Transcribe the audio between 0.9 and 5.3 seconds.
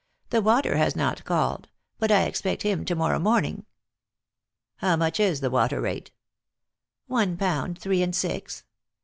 not called; but I expect him to morrow morning."" How much